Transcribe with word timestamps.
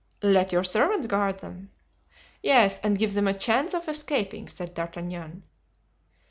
"Let 0.23 0.51
your 0.51 0.63
servants 0.63 1.05
guard 1.05 1.41
them." 1.41 1.69
"Yes, 2.41 2.79
and 2.79 2.97
give 2.97 3.13
them 3.13 3.27
a 3.27 3.35
chance 3.37 3.75
of 3.75 3.87
escaping," 3.87 4.47
said 4.47 4.73
D'Artagnan. 4.73 5.43